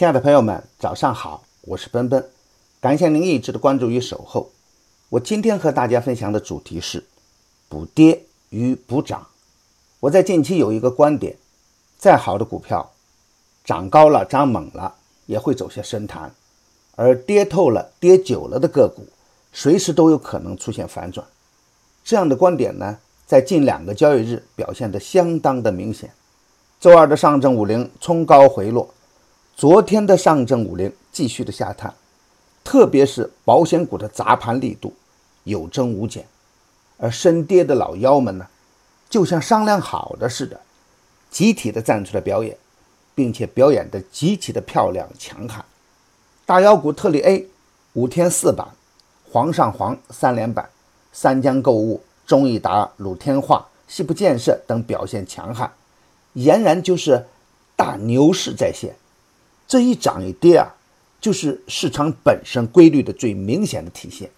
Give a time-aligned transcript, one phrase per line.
[0.00, 2.26] 亲爱的朋友们，早上好，我是奔奔，
[2.80, 4.50] 感谢您一直的关注与守候。
[5.10, 7.04] 我今天和大家分享的主题是
[7.68, 9.26] 补跌与补涨。
[10.00, 11.36] 我在近期有一个观点：
[11.98, 12.92] 再好的股票，
[13.62, 14.94] 涨高了、涨猛了，
[15.26, 16.30] 也会走下深潭；
[16.96, 19.04] 而跌透了、跌久了的个股，
[19.52, 21.26] 随时都有可能出现反转。
[22.02, 22.96] 这样的观点呢，
[23.26, 26.10] 在近两个交易日表现得相当的明显。
[26.80, 28.94] 周二的上证五零冲高回落。
[29.60, 31.94] 昨天的上证五零继续的下探，
[32.64, 34.94] 特别是保险股的砸盘力度
[35.44, 36.24] 有增无减，
[36.96, 38.46] 而深跌的老妖们呢，
[39.10, 40.58] 就像商量好的似的，
[41.30, 42.56] 集体的站出来表演，
[43.14, 45.62] 并且表演的极其的漂亮强悍。
[46.46, 47.46] 大妖股特力 A
[47.92, 48.66] 五天四板，
[49.30, 50.70] 煌上煌三连板，
[51.12, 55.70] 三江购物、中益达、鲁天化、西部建设等表现强悍，
[56.36, 57.26] 俨然就是
[57.76, 58.94] 大牛市再现。
[59.70, 60.66] 这一涨一跌啊，
[61.20, 64.28] 就是市场本身规律的最明显的体现。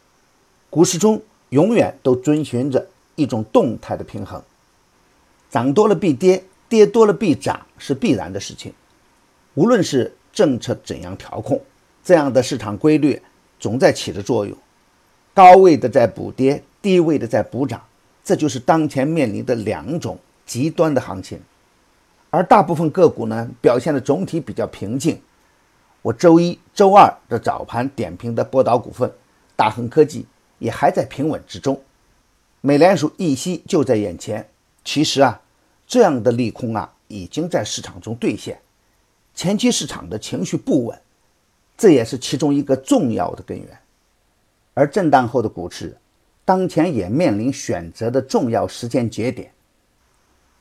[0.69, 4.42] 股市中永远都遵循着一种动态的平衡，
[5.48, 8.74] 涨多了必跌，跌多了必涨是必然的事情。
[9.55, 11.58] 无论是政策怎样调控，
[12.05, 13.22] 这样的市场规律
[13.58, 14.55] 总在起着作用。
[15.33, 17.83] 高位的在补跌，低位的在补涨，
[18.22, 21.41] 这就是当前面临的两种极端的行情。
[22.33, 25.20] 而大部分个股呢，表现的总体比较平静。
[26.00, 29.12] 我周一周二的早盘点评的波导股份、
[29.55, 30.24] 大恒科技
[30.58, 31.78] 也还在平稳之中。
[32.62, 34.48] 美联储议息就在眼前，
[34.83, 35.42] 其实啊，
[35.86, 38.58] 这样的利空啊，已经在市场中兑现。
[39.34, 40.98] 前期市场的情绪不稳，
[41.77, 43.78] 这也是其中一个重要的根源。
[44.72, 45.98] 而震荡后的股市，
[46.46, 49.52] 当前也面临选择的重要时间节点。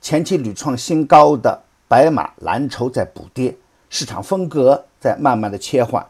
[0.01, 3.55] 前期屡创新高的白马蓝筹在补跌，
[3.87, 6.03] 市场风格在慢慢的切换。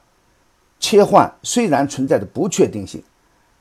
[0.80, 3.04] 切换虽然存在着不确定性，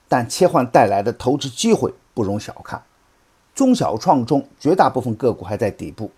[0.08, 2.80] 但切换带来的投资机会不容小看。
[3.54, 6.12] 中小创中绝大部分个股还在底部，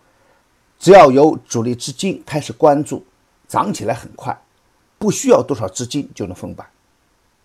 [0.79, 3.03] 只要有主力资金开始关注，
[3.49, 4.39] 涨起来很快，
[4.99, 6.67] 不需要多少资金就能封板。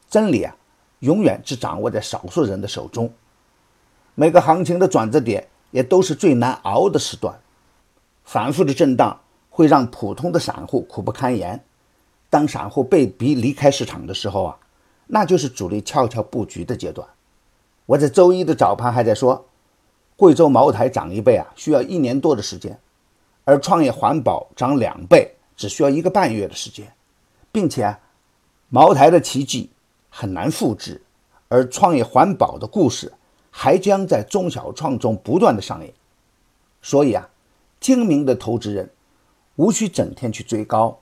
[0.10, 0.54] 真理啊，
[1.00, 3.12] 永远只掌握在少数人的手中。
[4.16, 5.48] 每个行情的转折点。
[5.72, 7.40] 也都是最难熬的时段，
[8.24, 9.20] 反复的震荡
[9.50, 11.64] 会让普通的散户苦不堪言。
[12.30, 14.58] 当散户被逼离开市场的时候啊，
[15.08, 17.08] 那就是主力悄悄布局的阶段。
[17.86, 19.46] 我在周一的早盘还在说，
[20.18, 22.74] 贵州茅台涨一倍啊，需要一年多的时间；
[23.46, 26.92] 而创业环保涨两倍，只需要一个半月的时间，
[27.52, 27.96] 并且
[28.68, 29.70] 茅台的奇迹
[30.10, 31.02] 很难复制，
[31.48, 33.14] 而创业环保的故事。
[33.60, 35.92] 还将在中小创中不断的上演，
[36.80, 37.28] 所以啊，
[37.80, 38.92] 精明的投资人
[39.56, 41.00] 无需整天去追高，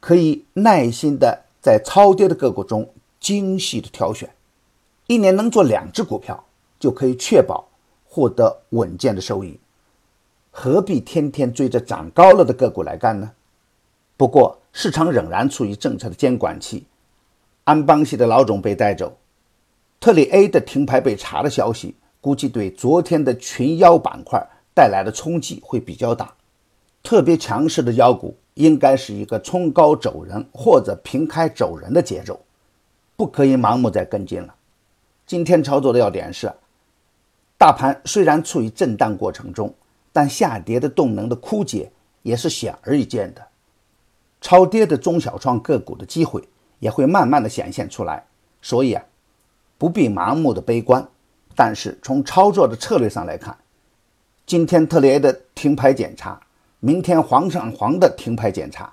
[0.00, 2.88] 可以耐心的在超跌的个股中
[3.20, 4.34] 精细的挑选，
[5.06, 6.42] 一年能做两只股票，
[6.80, 7.68] 就可以确保
[8.08, 9.60] 获得稳健的收益，
[10.50, 13.32] 何必天天追着涨高了的个股来干呢？
[14.16, 16.86] 不过市场仍然处于政策的监管期，
[17.64, 19.18] 安邦系的老总被带走。
[20.02, 26.34] 特里 A 的停牌被查的消息，估计对昨天的群妖板块带来的冲击会比较大。
[27.04, 32.40] 特别强势的妖股应该是一个冲高走人或者平开走人的节奏，
[33.14, 34.52] 不可以盲目再跟进了。
[35.24, 36.52] 今天操作的要点是，
[37.56, 39.72] 大盘虽然处于震荡过程中，
[40.12, 41.92] 但下跌的动能的枯竭
[42.22, 43.46] 也是显而易见的。
[44.40, 46.42] 超跌的中小创个股的机会
[46.80, 48.26] 也会慢慢的显现出来，
[48.60, 49.04] 所以啊。
[49.82, 51.04] 不必盲目的悲观，
[51.56, 53.58] 但是从操作的策略上来看，
[54.46, 56.40] 今天特雷的停牌检查，
[56.78, 58.92] 明天黄上黄的停牌检查，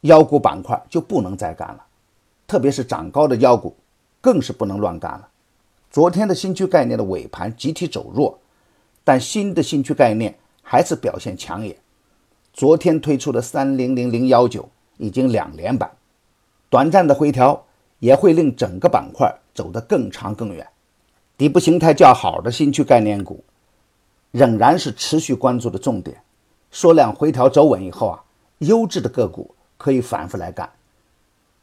[0.00, 1.84] 妖股板块就不能再干了，
[2.46, 3.76] 特别是涨高的妖股，
[4.22, 5.28] 更是不能乱干了。
[5.90, 8.38] 昨天的新区概念的尾盘集体走弱，
[9.04, 11.76] 但新的新区概念还是表现抢眼。
[12.54, 15.90] 昨天推出的三零零零幺九已经两连板，
[16.70, 17.66] 短暂的回调
[17.98, 19.38] 也会令整个板块。
[19.54, 20.68] 走得更长更远，
[21.36, 23.42] 底部形态较好的新区概念股
[24.30, 26.22] 仍然是持续关注的重点。
[26.70, 28.22] 缩量回调走稳以后啊，
[28.58, 30.70] 优质的个股可以反复来干。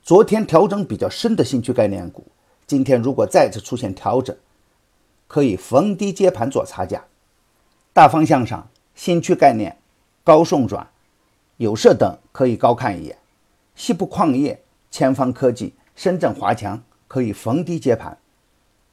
[0.04, 2.26] 昨天调整比较深的新区概念股，
[2.68, 4.36] 今天如果再次出现调整，
[5.28, 7.06] 可以逢低接盘做差价。
[7.94, 9.78] 大方向上，新区概念、
[10.26, 10.86] 高送转、
[11.56, 13.18] 有色等可以高看一眼。
[13.74, 14.62] 西部矿业、
[14.92, 16.82] 千方科技、深圳华强。
[17.08, 18.18] 可以逢低接盘，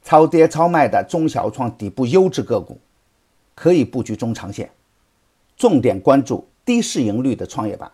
[0.03, 2.79] 超跌超卖的中小创底部优质个股，
[3.55, 4.69] 可以布局中长线。
[5.57, 7.91] 重点关注低市盈率的创业板。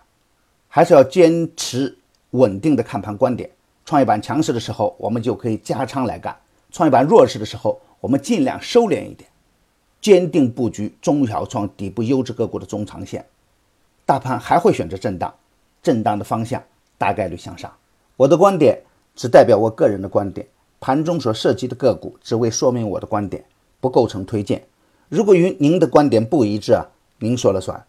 [0.68, 1.98] 还是要坚持
[2.32, 3.50] 稳定的看盘观点。
[3.86, 6.32] 创业板强势的时候，我们就可以加仓来干；
[6.70, 9.28] 创业板弱势的时候，我们尽量收敛一点，
[10.00, 13.26] 坚定布局中小创底部优质个股的中长线。
[14.06, 15.34] 大盘还会选择震荡，
[15.82, 16.62] 震荡的方向
[17.00, 17.74] 大概率向上。
[18.16, 18.80] 我的观点
[19.20, 20.48] 只代表我个人的观点，
[20.80, 23.44] 盘中所涉及的个股只为说明我的观点，
[23.82, 24.64] 不构成推荐。
[25.10, 26.88] 如果与您的观点不一致啊，
[27.18, 27.86] 您说了算。